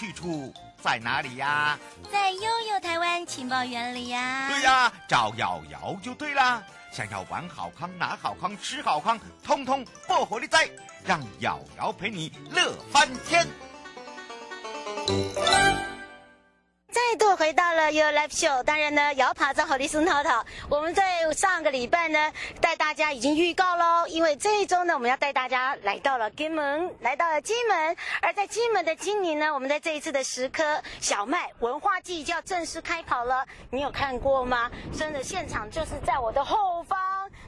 [0.00, 0.50] 去处
[0.82, 1.78] 在哪里呀？
[2.10, 4.48] 在悠悠台湾情报园里呀。
[4.48, 6.62] 对呀，找瑶瑶就对啦。
[6.90, 10.70] 想要玩好康、拿好康、吃好康，通通不火力在，
[11.04, 13.46] 让瑶瑶陪你乐翻天。
[17.30, 20.44] 又回到了 Your Live Show，当然呢，摇爬在火力松涛涛。
[20.68, 27.96] 我们在上个礼拜呢，带大家已经预告喽，因为这一周呢，我们要带大家来到了金门，来到了金门。
[28.20, 33.46] 而在金门的今年呢，我们在这一次的石刻小麦文化季就要正式开跑了。
[33.70, 34.68] 你有看过吗？
[34.98, 36.98] 真的，现场就是在我的后方。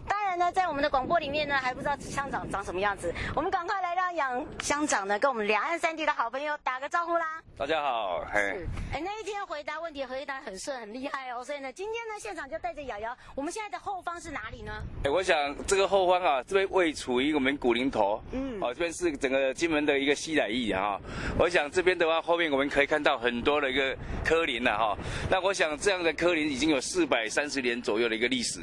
[0.06, 3.12] 当然呢，在我们的广播里面呢，还不知道乡长长什么样子。
[3.36, 7.42] 我们赶快来让杨乡长呢，跟我们两岸三地的好朋友打个招呼啦。
[7.58, 8.66] 大家好，嘿。
[8.94, 11.44] 哎，那一天回答问题回答很顺，很厉害哦。
[11.44, 13.14] 所以呢，今天呢，现场就带着瑶瑶。
[13.34, 14.72] 我们现在的后方是哪里呢？
[15.04, 20.98] 哎，我想这个后方啊，这边位处于我们古林头，嗯，哦，这边是整个金门的一个西来义啊。
[21.38, 23.94] 我想这边的话，后面我们可以看到很多的一个
[24.24, 24.96] 科林了哈。
[25.30, 28.60] 那我想这样的科林已经有四百三十年左右的一个历史。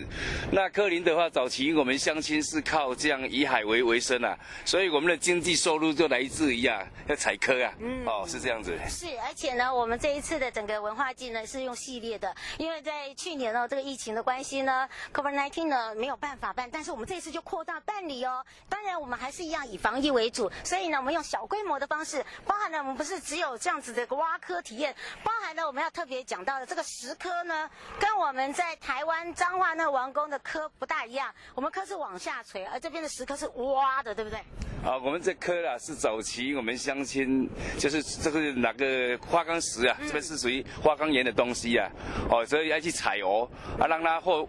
[0.51, 8.77] 那科林的话，早期我们乡亲是靠这样以海为为生啊，所以我们的经济收入就来自于啊，要采科啊，嗯，哦，是这样子。
[8.87, 18.43] 是，而且呢，我们这一次的整个文化季呢是用系列的，因为在去年呢这个疫情的关系呢，COVID-19 呢没有办法办，但是我们这一次就扩大办理哦。
[18.69, 27.69] 当然我们还是一样以防疫为主，所以呢我们用小规模的方式，包含了我们不是只有这样子的挖科体验，包含了我们要特别讲到的这个石科呢，
[27.99, 31.33] 跟我们在台湾彰化那个王宫的科不大一样。
[31.55, 34.39] 我们刻是往下垂，而这边的石刻是挖的，对不对？
[34.83, 41.89] 啊，我们这刻啊是早期我们乡亲，就是这个哪个花岗石啊，这边是属于花岗岩的东西啊，
[42.29, 44.47] 哦，所以要去采哦啊，让它后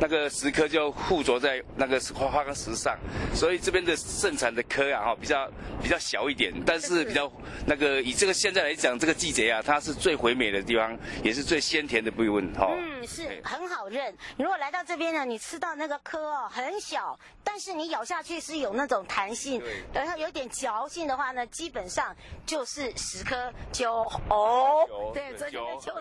[0.00, 2.96] 那个石刻就附着在那个花花岗石上，
[3.34, 5.50] 所以这边的盛产的刻啊，哈，比较
[5.82, 7.30] 比较小一点，但是比较
[7.66, 12.68] 那个以这个现在来讲，这个季节啊，它是最肥美的地方，也是最鲜甜的部分，哈。
[12.70, 14.14] 嗯，是很好认。
[14.36, 19.62] 如果来到这边呢，你吃到那个颗哦，很小，但是你咬下去是有那种弹性。
[19.92, 22.14] 然后有点嚼劲的话呢，基本上
[22.46, 25.92] 就是十颗九哦，对，这里的秋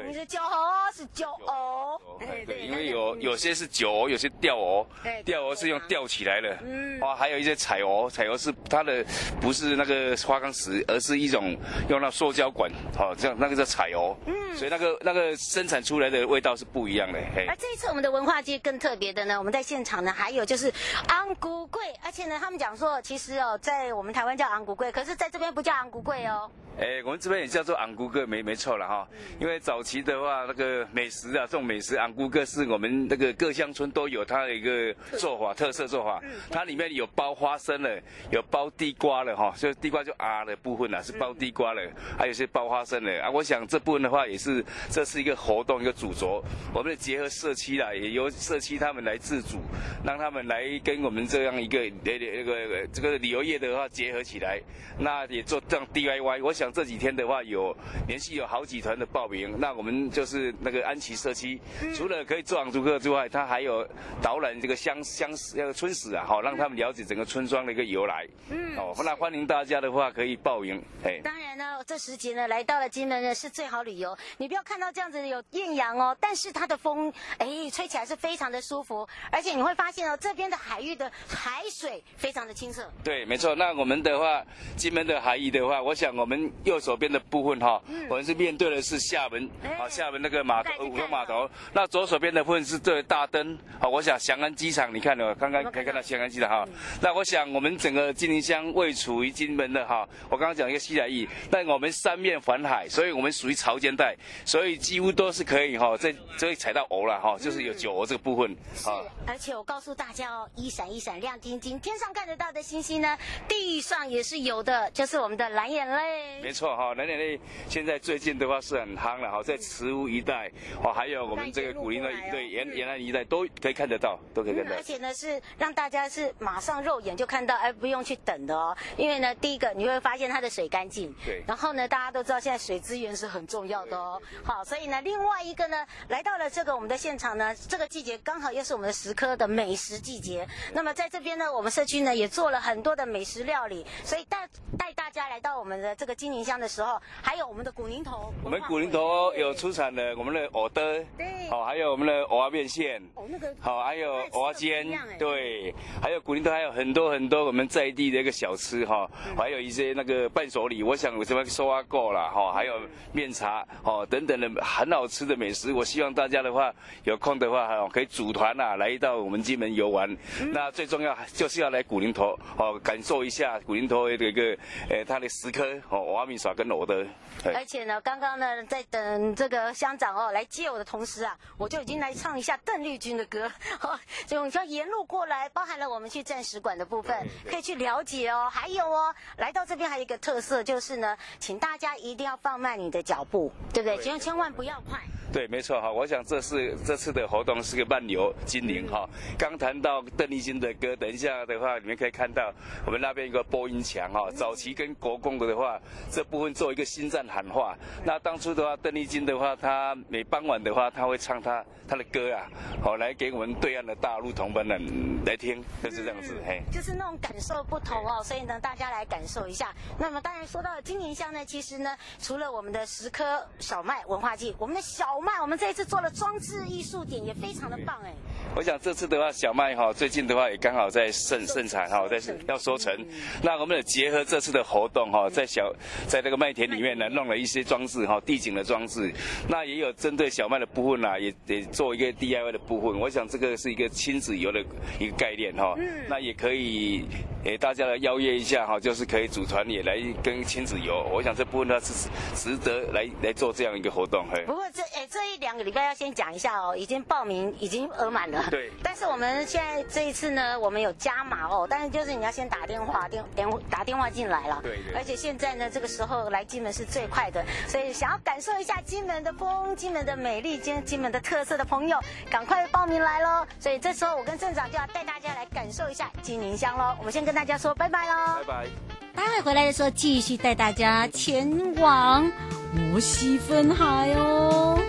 [0.00, 0.06] 菜。
[0.06, 4.86] 你是酒藕是酒藕，对对，因为有有些是酒藕，有些吊藕，
[5.24, 9.04] 吊藕是用吊起来的，嗯，哇，还有一些彩藕，彩藕是它的
[9.40, 11.56] 不是那个花岗石，而是一种
[11.88, 17.18] 用那塑胶管，好，这样那个叫彩藕，嗯，所以那个那个生产出来的味道是不一样的。
[17.48, 20.72] 而这一次我们的文化节更特别的呢，我们在现场呢还有就是
[21.08, 26.50] 昂古贵，而且呢他们讲说，其实哦，在我们台湾叫昂古贵，可是在这边不叫昂古贵哦。
[26.76, 29.08] 哎，我们这边也叫做昂古哥，没没错了哈。
[29.38, 36.20] 因为早期的话，那个美食啊，这种美食昂古哥是我们那个各乡村都有它的一个做法，特色做法。
[36.50, 38.02] 它里面有包花生的，
[38.32, 43.30] 有包地瓜的哈，所以地瓜就啊的部分啊是包地瓜的，还有些包花生的啊。
[43.30, 46.42] 我想这部分的话也是，这是一个活动一个主轴。
[46.74, 49.58] 我们结合社区啦，也由社区他们来自主，
[50.04, 54.60] 让他们来跟我们这样一个那那个这个旅游业的话结合起来，
[54.98, 56.42] 那也做这样 DIY。
[56.42, 56.63] 我想。
[56.64, 57.76] 像这几天的话，有
[58.08, 61.60] 连续有好几团的报名，那我们就是那个安琪社区，
[61.94, 63.86] 除了可以做昂族客之外，它还有
[64.22, 68.26] 导览这个乡乡那个村史啊，好让他们了解整个村庄的一个由来。
[68.48, 70.82] 嗯，哦，那欢迎大家的话可以报名。
[71.04, 74.16] 哎，当然呢，这时节呢来到了金门呢是最好旅游。
[74.38, 82.90] 你不要看到这样子有艳阳哦，但是它的风哎吹起来是非常的舒服，而且你会发现哦，这边的海域的海水非常的清澈。
[83.04, 83.54] 对，没错。
[83.54, 84.42] 那我们的话，
[84.78, 86.50] 金门的海域的话，我想我们。
[86.62, 91.48] 右手边的部分哈，我们是面对的是厦门，好厦门那个码头五个码头。
[91.72, 96.68] 那左手边的部分是对大灯，好，我想翔安机场，你看了刚刚可以看到翔安机场哈。
[97.02, 108.56] 那我想我们整个金陵乡位处于金门的哈，我刚刚讲一个西来义，但我们三面环海，所以我们属于潮间带，所以几乎都是可以哈，这这里踩到藕了哈，就是有酒藕这个部分。
[108.74, 108.88] 是，
[109.26, 116.43] 而且我告诉大家哦，一闪一闪亮晶晶，天上看得到的星星呢，地上也是有的，就是我们的蓝眼泪。
[116.44, 120.50] 没错哈，南点类现在最近的话是很夯了哈，在慈乌一带
[120.82, 124.76] 哦，还有我们这个古林的对沿沿岸一带都可以看得到，都可以看到。
[124.76, 128.76] 而且呢是让大家是马上肉眼就看到，哎不用去等的哦。
[128.98, 131.42] 因为呢，第一个你会发现它的水干净，对。
[131.46, 134.20] 然后呢，大家都知道现在水资源是很重要的哦。
[134.44, 140.46] 好，所以呢，另外一个呢，来到了这个我们的现场呢，这个季节刚好又是我们的石科的美食季节。
[140.74, 148.32] 那么在这边呢，我们社区呢也做了很多的美食料理，所以带带大家来到我们的这个金宁乡的时候，还有我们的古宁头。
[148.42, 154.86] 我们古宁头有出产的我们的藕的，对，好，还有我们的蚵仔面线，哦，那个，好，还有蚵仔煎，
[155.18, 155.72] 对，
[156.02, 162.74] 还有古宁头还有很多很多我们在地的一个小吃哈，还有一些那个伴手礼，我想什么收啊够了哈，还有
[163.12, 166.72] 面茶哦等等的很好吃的美食，我希望大家的话
[167.04, 170.16] 有空的话哈可以组团呐来到我们金门游玩，
[170.52, 174.56] 那最重要就是要来古宁头哦感受一下古宁头的一个
[174.90, 177.06] 呃它的石刻哦蚵仔面线跟我的，
[177.54, 183.50] 而且呢刚刚呢在等这个乡长哦来接我的同时啊，我就已经来唱一下邓丽君的歌，
[183.82, 187.16] 哦，所以我们要沿路过来，包含了我们去战史馆的部分
[187.48, 193.98] 可以去了解哦，还有哦来到这边还有一个特色就是呢，请大家一定要放慢你的脚步，对不对？
[193.98, 194.98] 千万千万不要快。
[195.34, 195.90] 对，没错哈。
[195.90, 199.04] 我想这是这次的活动是个漫游金陵哈。
[199.36, 202.52] 刚谈到邓丽君的歌，等一下的话，你们可以看到
[202.86, 204.30] 我们那边一个播音墙哈。
[204.30, 205.76] 早期跟国共的话，
[206.08, 207.76] 这部分做一个心战喊话。
[208.04, 212.46] 那当初的话，邓丽君的话，她每傍晚的话，她会唱她她的歌啊，
[212.80, 214.80] 好来给我们对岸的大陆同胞们
[215.26, 216.62] 来听，就是这样子嘿。
[216.72, 219.74] 就是那种感受不同哦，所以呢，大家来感受一下。
[219.98, 228.12] 那么当然说到了金陵乡呢，其实呢，除了我们的石刻小麦文化季，我们的小麦，我们这一次做了装置艺术点，也非常的棒哎。
[228.54, 232.94] 我想这次的话，小麦哈最近的话也刚好在盛盛产哈，在要收成。
[233.42, 235.74] 那我们也结合这次的活动哈，在小
[236.06, 239.12] 在那个麦田里面呢，弄了一些装置哈，地景的装置。
[239.48, 243.00] 那也有针对小麦的部分呢，也也做一个 DIY 的部分。
[243.00, 244.60] 我想这个是一个亲子游的
[245.00, 245.74] 一个概念哈。
[245.78, 247.06] 嗯那也可以
[247.44, 251.02] 诶大家来邀约一下哈，就是可以组团也来跟亲子游。
[251.10, 254.44] 我想这部分呢是值得来来做这样一个活动嘿。
[254.44, 255.54] 不过这诶这一两。
[255.54, 258.44] 两个礼拜要先讲一下哦，已经报名已经额满了。
[258.50, 258.72] 对。
[258.82, 264.58] 但是我们现在这一次呢，我们有加码哦，但是就是你要先打电话电电打电话进来了。
[264.64, 264.94] 对对。
[264.96, 273.46] 而且现在呢，这个时候来金门是最快的，所以想要感受一下金门的风、金门的美丽、金金门的特色的朋友，赶快报名来喽！
[273.60, 276.96] 所以这时候我跟镇长就要带大家来感受一下金宁乡喽。
[276.98, 278.42] 我们先跟大家说拜拜喽。
[278.44, 278.66] 拜拜。
[279.14, 282.28] 待会回来的时候，继续带大家前往
[282.72, 284.82] 摩西分海哦。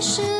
[0.00, 0.39] 是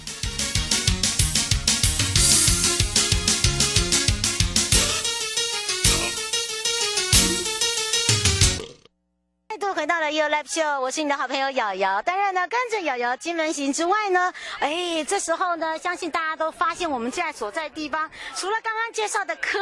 [10.29, 12.01] Live Show，我是你的好朋友瑶瑶。
[12.01, 19.59] 当然呢，跟着瑶瑶金门行之外呢，哎，这时候呢，相信大家都发现我们现在所在地方，除了刚刚介绍的科，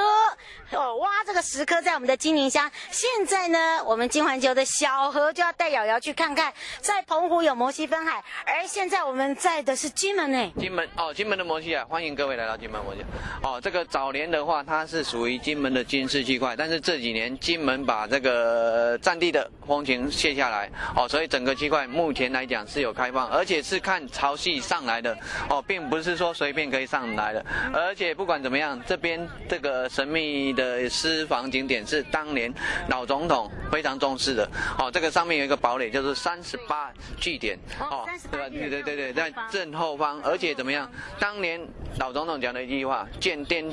[0.72, 2.70] 哦，挖这个石蚵在我们的金宁乡。
[2.92, 10.52] 现在呢，我们金环球的小何就要带瑶瑶去看看，在澎湖有摩西分海，而现在我们在的是金门呢。
[10.60, 13.02] 金门哦，金门的摩西啊，欢迎各位来到金门摩西。
[13.42, 20.10] 哦，这个早年的话，它是属于金门的军事区块，但是这几年金门把这个战地的风情。
[20.10, 25.16] 卸下来哦，所以整个区块目前来讲是有开放，而且是看潮汐上来的
[25.50, 27.46] 哦，并不是说随便可以上来的。
[27.74, 32.52] 而且不管怎么样，这边这个神秘的私房景点是当年
[32.88, 34.90] 老总统非常重视的哦。
[34.90, 38.50] 这个上面有一个堡垒，就是三十八据点哦，对吧？
[38.50, 40.20] 对对对对，在正后方。
[40.24, 40.90] 而且怎么样？
[41.20, 41.60] 当年
[41.98, 43.70] 老总统讲的一句话：“建天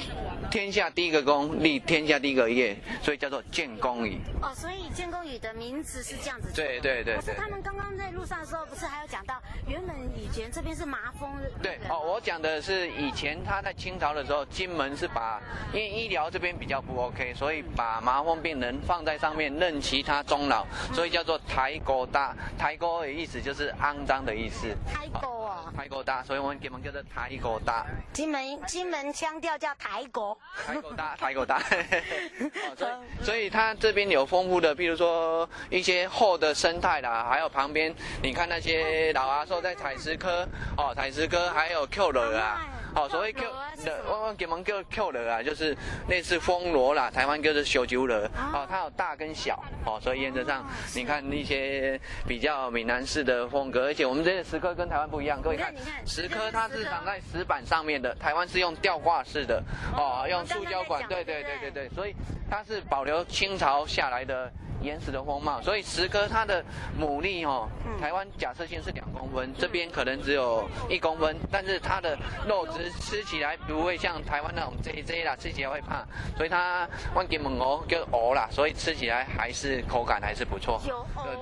[0.50, 4.18] 天下第一个功，立天下第一个业”，所以叫做建功屿。
[4.42, 6.16] 哦，所以建功屿的名字是。
[6.22, 11.30] 这样子对对对对，可是他们刚刚在路上的时候，不是还有讲到，原本以前这边是麻风。
[11.62, 15.40] 对哦，我讲的是以前他在清朝的时候，金门是把
[15.72, 22.34] 因为医疗这边比较不 OK，所以把麻风病人放在上面任其他终老，所以叫做台狗大。
[22.58, 24.68] 台狗的意思就是肮脏的意思。
[24.92, 25.72] 台狗啊。
[25.76, 27.86] 台狗大，所以我们金门叫做台狗大。
[28.12, 30.36] 金门金门腔调叫台狗。
[30.66, 31.56] 台狗大， 台狗大。
[31.60, 36.06] 哦，所以所以他这边有丰富的，比如说一些。
[36.08, 40.48] 厚的生态啦，还有旁边，你看那些老阿叔在采石科，
[40.78, 42.66] 哦，采石科，还有 Q 螺啊。
[42.94, 43.42] 哦，所谓 Q
[43.84, 45.76] 的，我我给们叫 Q 的啊，就是
[46.08, 48.16] 类似风螺啦，台湾叫做小酒螺。
[48.54, 55.74] 哦，它有大跟小，哦，所以原则上，你看那些比较闽南式的风格，而且我们这些石科跟台湾不一样，各位看，
[56.06, 59.62] 石科它是长在石板上面的，台湾是用吊挂式的，
[59.94, 62.14] 哦，用塑胶管，对对对对对，所以
[62.50, 64.50] 它是保留清朝下来的。
[64.82, 66.64] 原始的风貌，所以石蚵它的
[67.00, 67.68] 牡蛎哦，
[68.00, 72.16] 台湾假设性是两公分，这边可能只有一公分，但是它的
[72.46, 76.06] 肉质吃起来不会像台湾那种 J J 啦，吃起来会胖，
[76.36, 80.80] 所以它万金门蚵叫蚵啦，所以吃起来还是口感还是不错。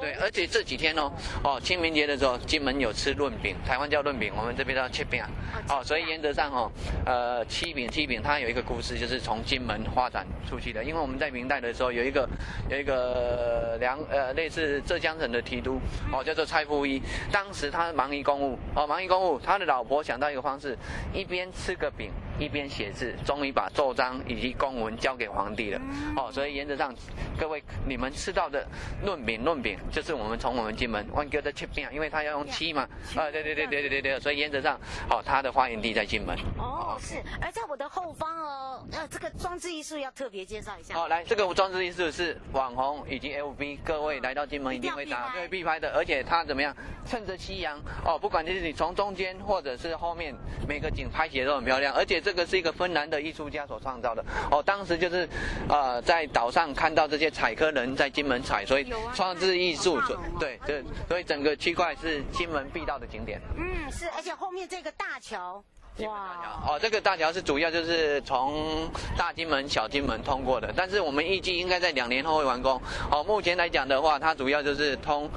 [0.00, 1.12] 对对，而且这几天哦
[1.42, 5.28] 哦清明节的时候，金门有吃润饼，台湾叫润饼，我们这边叫切饼啊。
[5.68, 6.70] 哦，所以原则上哦，
[7.04, 12.28] 呃，七饼七饼它有一个故事，就是从金门发展出去的，因为我们在明代的时候有一个
[12.70, 13.23] 有一个。
[13.24, 15.80] 呃，两呃，类似浙江省的提督
[16.12, 17.00] 哦，叫做蔡富一。
[17.32, 20.76] 当时他忙于公务哦，忙于公务，他的老婆想到一个方式，
[21.14, 25.80] 一边吃个饼，一边写字，终于把奏章以及公文交给皇帝了
[26.16, 26.30] 哦。
[26.32, 26.94] 所以原则上，
[27.38, 28.66] 各位你们吃到的
[29.04, 34.78] 论饼论饼，就是我们从我们金门万哥的切饼，因为他要用漆嘛啊，对对对对对对对，所以原则上，
[35.10, 37.16] 哦，他的发源地在金门哦，是。
[37.40, 40.98] 而在我的后方哦，呃，这个装置艺术要特别介绍一下。
[40.98, 42.94] 哦，来，这个装置艺术是网红。
[43.08, 46.74] 以及 L V，各位来到金门一定会打对必拍的，而且它怎么样？
[47.06, 50.34] 趁着夕阳哦，不管就是你从中间或者是后面，
[50.66, 51.92] 每个景拍起来都很漂亮。
[51.94, 55.28] 而且这个是一个芬兰的艺术家所创造的哦，当时就是
[55.68, 60.00] 呃在岛上看到这些采科人在金门采，所以创制艺术
[60.40, 63.38] 对对，所以整个区块是金门必到的景点。
[63.58, 65.62] 嗯，是，而且后面这个大桥。
[65.98, 72.80] 哇哦，这个大桥是主要就是从大金门、小金门通过的，但是我们预计应该在两年后会完工。
[73.12, 75.30] 哦，目前来讲的话，它主要就是通，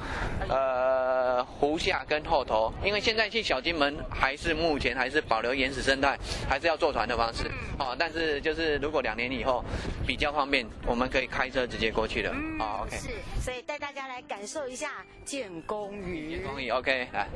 [0.48, 7.44] 呃，湖下跟后头，因为现在去小金门还是目前还是保留原始生态，还是要坐船的方式。
[7.78, 9.64] 哦，但是就是如果两年以后
[10.04, 12.30] 比较方便，我们可以开车直接过去的。
[12.58, 12.96] 哦，OK。
[12.96, 13.10] 是，
[13.40, 16.36] 所以带大家来感受一下建功屿。
[16.36, 17.28] 建功屿，OK，来。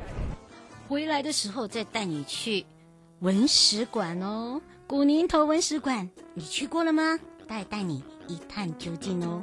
[0.89, 2.65] 回来的时候再带你去。
[3.23, 7.17] 文史馆哦，古宁头文史馆，你去过了吗？
[7.47, 9.39] 带带你一探究竟哦。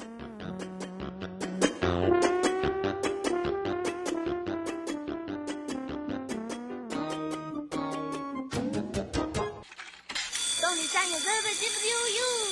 [10.61, 12.50] 动力三点三分，进不悠悠。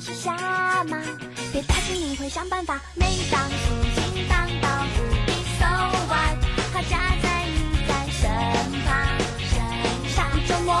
[0.00, 0.32] 是瞎
[0.84, 1.00] 忙，
[1.52, 2.78] 别担心，你会想办法。
[2.94, 3.58] 每当心
[3.94, 5.66] 情荡到谷底，so
[6.06, 6.36] what？
[6.72, 8.28] 他家在你在身
[8.84, 8.94] 旁，
[9.40, 9.56] 身
[10.10, 10.74] 上一种魔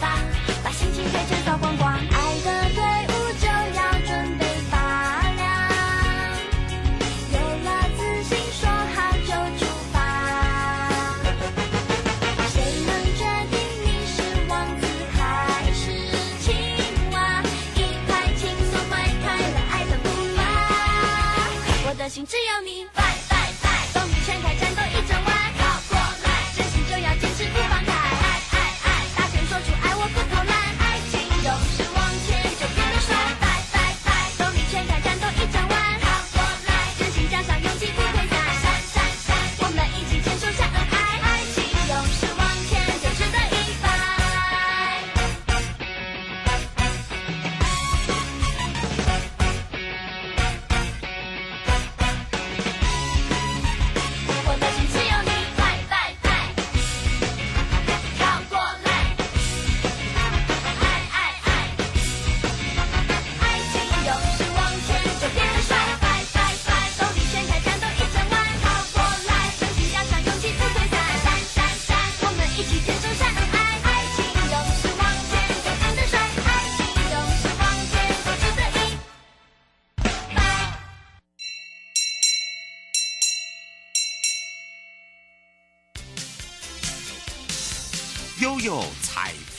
[0.00, 0.18] 法，
[0.64, 1.76] 把心情推着走光
[22.16, 22.43] 我的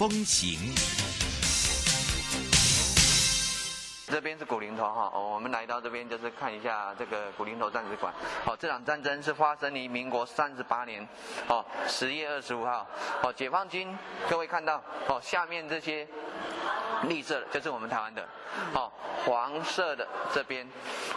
[0.07, 0.59] 风行，
[4.05, 8.13] 这边是古宁头哈，哦我们来到这边就是看一下这个古宁头战史馆。
[8.45, 11.07] 哦，这场战争是发生于民国三十八年，
[11.47, 12.85] 哦，十月二十五号。
[13.23, 13.97] 哦，解放军，
[14.29, 16.07] 各位看到哦，下面这些
[17.07, 18.29] 绿色的就是我们台湾的，
[18.75, 18.91] 哦，
[19.25, 20.69] 黄色的这边，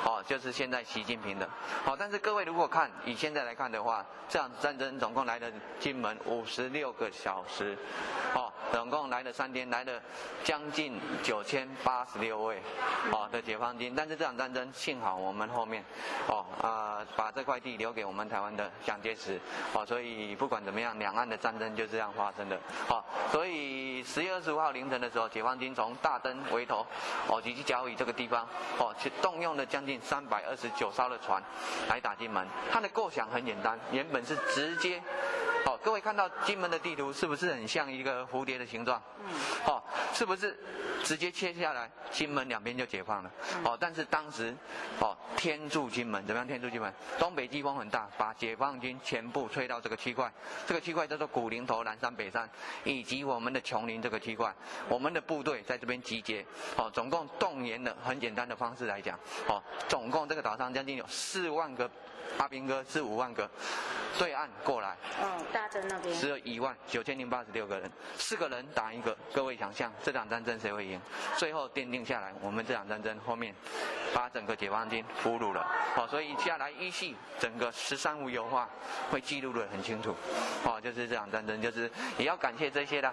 [0.02, 1.46] 哦，就是现在习近平的。
[1.84, 5.46] 好，但是各位如果看以现在来看的话，这场战争总共来了
[5.78, 7.76] 金门五十六个小时，
[8.34, 10.00] 哦，总共来了三天，来了
[10.44, 12.60] 将近九千八十六位，
[13.10, 13.94] 哦的解放军。
[13.96, 15.84] 但是这场战争幸好我们后面，
[16.28, 19.40] 哦啊、把这块地留给我们台湾的蒋介石，
[19.72, 22.58] 哦，所以不管怎么样，两岸的战争就这样发生的。
[22.86, 26.86] 好，所以十月二十五号凌晨的时候，解放军从大灯围头，
[27.28, 28.46] 哦以及甲午乙这个地方，
[28.78, 31.42] 哦去动用了将近三百二十九艘的船
[31.88, 32.46] 来打金门。
[32.70, 35.02] 它的构想很简单，原本是直接，
[35.64, 39.02] 哦各位看到金门的地图是不是很像一个蝴蝶的形状？
[39.20, 39.26] 嗯。
[39.66, 39.82] 哦，
[40.14, 40.56] 是不是
[41.04, 43.30] 直接切下来，金门两边就解放了？
[43.64, 44.54] 哦，但是当时，
[45.00, 46.92] 哦天助金门，怎么样天助金门？
[47.18, 50.30] 东北季风很大，把解放军全部吹到这个区块，
[50.66, 52.48] 这个区块叫做古林头、南山、北山，
[52.84, 54.54] 以及我们的琼林这个区块，
[54.88, 56.44] 我们的部队在这边集结，
[56.76, 59.18] 哦，总共动员的很简单的方式来讲，
[59.48, 61.90] 哦，总共这个岛上将近有四万个
[62.38, 63.48] 阿兵哥，是五万个，
[64.18, 66.14] 对岸过来，嗯，大针那边。
[66.16, 71.00] 只有一万九千零八十六个人，四个人打一个，各位想象这场战争谁会赢？
[71.36, 73.54] 最后奠定下来，我们这场战争后面
[74.14, 78.68] 把整个解放军俘虏了，哦，所以接下来一系整个十三五油画
[79.10, 80.14] 会记录的很清楚，
[80.64, 83.12] 哦，就是这场战争，就是也要感谢这些的。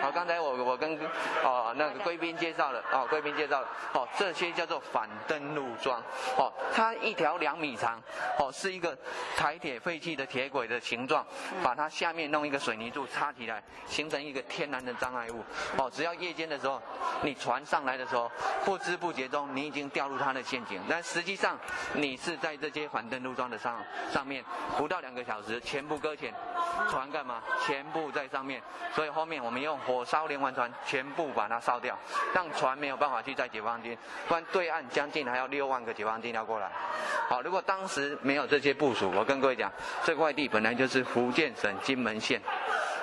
[0.00, 0.98] 好，刚才我我跟
[1.42, 6.02] 哦那个贵宾介绍了，哦贵宾介绍了，哦这些叫做反登陆桩，
[6.36, 8.00] 哦它一条两米长，
[8.38, 8.96] 哦是一个
[9.36, 11.24] 台铁废弃的铁轨的形状，
[11.62, 15.44] 把它下面弄一个水泥柱插起来，形成一个天然的障碍物，
[15.76, 16.82] 哦只要夜间的时候，
[17.22, 18.30] 你船上来的时候，
[18.64, 21.58] 不知不觉中你已经掉入它的陷阱，但实际上
[21.94, 24.44] 你是在这些反登陆桩的上上面，
[24.76, 26.34] 不到两个小时全部搁浅，
[26.90, 27.42] 船干嘛？
[27.64, 28.60] 全部在上面，
[28.94, 31.96] 所以后面我们用火烧连环船，全部把它烧掉，
[32.34, 36.70] 让船没有办法去载解放军，不然对岸将近还要六万个解放军要过来。
[37.28, 39.70] 好，如果当时没有这些部署，我跟各位讲，
[40.04, 42.40] 这块地本来就是福建省金门县。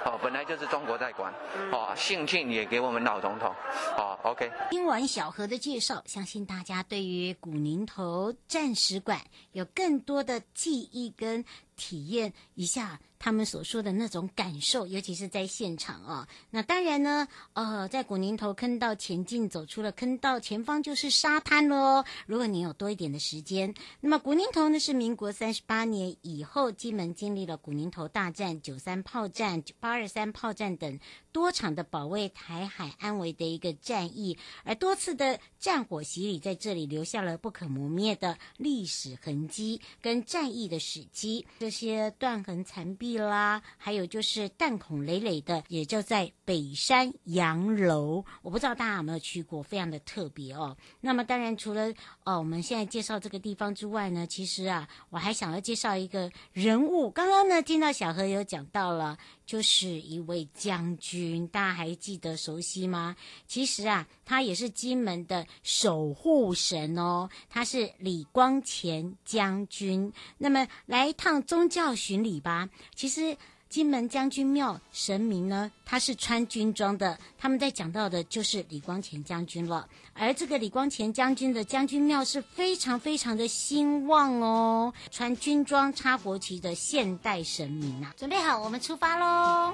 [0.04, 1.32] 哦，本来就是中国在管，
[1.72, 3.54] 哦，兴庆也给我们老总统，
[3.96, 4.52] 哦，OK。
[4.72, 22.04] 听完小何的介绍，相信大家对于古宁头战史馆有更多的记忆跟体验一下他们所说的那种感受，尤其是在现场啊、那当然呢，呃，在古宁头坑道前进，走出了坑道，前方就是沙滩喽。
[22.26, 31.00] 如果你有多一点的时间，那么古宁头呢是民国三十八年以后，金门经历了古宁头大战、九三炮战、八二三炮战等
[31.32, 41.46] 多场的保卫台海安危的一个战役，而多次的战火洗礼在这里留下了不可磨灭的历史痕迹跟战役的史迹。
[41.60, 43.11] 这些断垣残壁。
[43.18, 48.24] 啦，还有就是弹孔累累的，也就在北山洋楼。
[48.42, 50.76] 我不知道大家有没有去过，非常的特别哦。
[51.00, 51.92] 那么当然除了
[52.24, 57.10] 哦，我们现在介绍这个地方之外呢，其实啊，我还想要介绍一个人物。
[57.10, 59.18] 刚刚呢，听到小何有讲到了，
[59.52, 63.18] 就是一位将军，大家还记得熟悉吗？
[63.48, 70.14] 其实啊，他也是金门的守护神哦，他是李光前将军。
[70.38, 72.70] 那么来一趟宗教巡礼吧。
[72.96, 73.36] 其实
[73.72, 77.18] 金门将军庙神明呢，他是穿军装的。
[77.38, 79.88] 他们在讲到的就是李光前将军了。
[80.14, 88.14] 而这个李光前将军的将军庙是非常非常的兴旺哦，穿军装插国旗的现代神明啊。
[88.18, 89.74] 准备好，我们出发喽！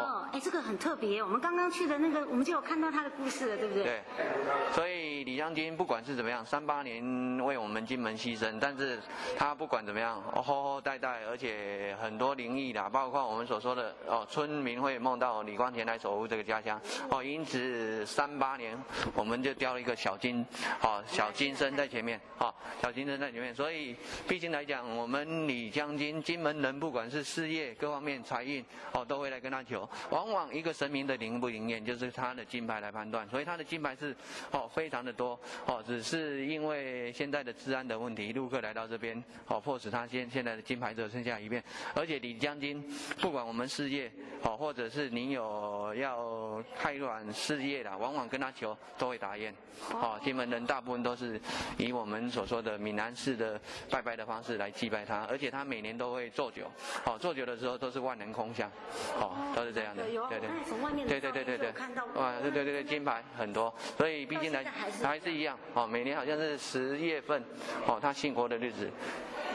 [0.00, 1.22] 哦，哎，这个很特别。
[1.22, 3.84] 我们刚刚去的那个，我们就有看到他的故事了，对不对？
[3.84, 4.02] 对。
[4.72, 7.02] 所以李将军不管是怎么样，三八年
[7.44, 8.98] 为我们金门牺牲，但是
[9.36, 18.76] 他不管怎么样，哦、厚厚代代，而且很多灵异的，包括我们所说的哦，村民会梦到李光前来守护这个家乡哦，因此三八年
[19.14, 20.44] 我们就雕了一个小金
[20.82, 23.54] 哦，小金身在前面哦，小金身在前面。
[23.54, 23.96] 所以
[24.28, 28.64] 毕竟来讲，我们李将军金门人，不管是事业各方面财运。
[28.92, 29.88] 哦，都会来跟他求。
[30.10, 33.28] 往往一个神明的灵不灵验，就是他的金牌来判断。
[33.28, 34.14] 所以他的金牌是
[34.50, 41.62] 哦非常的多哦，只是因为现在的治安的问题，陆客来到这边哦，迫使他现现在的金牌只剩下一片。
[41.94, 42.82] 而且李将军，
[43.20, 44.10] 不管我们事业
[44.42, 49.52] 哦，或者是你有要开展事业的，往往跟他求都会答应。
[49.92, 51.40] 哦，金门人大部分都是
[51.78, 56.70] 以我们所说的闽南式的拜拜的方式来祭拜他，而且他每年都会做酒。
[57.04, 58.70] 哦，做酒的时候都是万人空巷。
[59.18, 60.48] 哦，都是这样的，对对，
[61.06, 61.20] 对。
[61.20, 61.72] 对对对对，
[62.14, 64.64] 哇，对对对对，金牌很多，所以毕竟来
[65.02, 67.42] 还是一样，哦，每年好像是十月份，
[67.86, 68.90] 哦，他庆国的日子。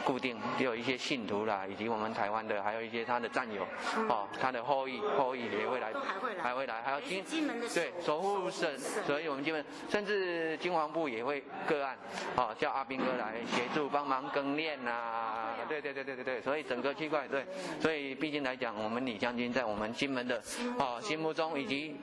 [0.06, 3.66] 固定也有一些信徒啦，以及我们台湾的，还有一些他的战友，
[3.96, 11.98] 嗯、哦，他的后裔后裔也会来，还会来，还会来，还有金金门的对守护神，所以我们金门甚至金黄部也会个案，
[12.36, 17.44] 哦，叫阿兵哥来协助帮忙更练呐、啊，对对对对对对，所以整个区块对，
[17.80, 20.40] 所以毕竟来讲，我们李将军在我们金门的
[20.78, 21.96] 哦心目中以及。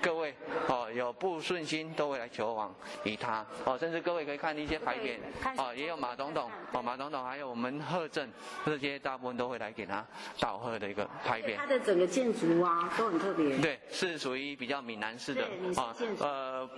[0.00, 0.34] 各位
[0.68, 5.18] 哦，有不顺心都会来求往于他哦，甚至各位可以看一些牌匾
[5.56, 8.30] 哦，也有马总统哦，马总统还有我们贺镇
[8.64, 10.06] 这些大部分都会来给他
[10.38, 11.56] 道贺的一个牌匾。
[11.56, 13.58] 它的整个建筑啊都很特别。
[13.58, 15.42] 对，是属于比较闽南式的
[15.76, 16.68] 啊，呃，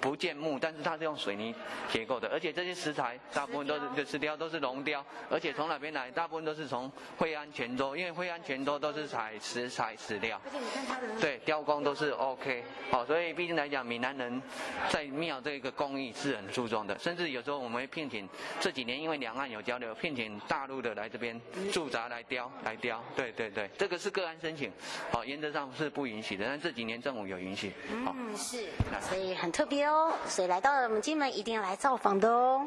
[0.00, 1.54] 不建木，但是它是用水泥
[1.88, 6.10] 结构的，而且这些石材大部分都是石雕，都是龙雕，而且从哪边来？
[6.10, 10.40] 大部分都是从惠安泉州，因为惠安泉州都是采石材石料。
[10.44, 11.99] 而且你看它的对雕工都是。
[12.08, 14.40] OK，好，所以毕竟来讲，闽南人
[14.88, 21.38] 在庙这个工艺是很注重的，甚至有时候我们会聘请这几年因为两岸有交流，聘请大陆的来这边
[21.70, 24.72] 驻扎来雕来雕，对对对，这个是个案申请，
[25.12, 27.72] 好，原则上是不允许的，但这几年政府有允许。
[27.90, 28.68] 嗯，是，
[29.00, 32.66] 所以很特别哦，所以来到了我们金门一定要来造访的哦。